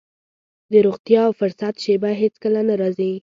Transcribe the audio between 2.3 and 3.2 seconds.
کله نه راځي.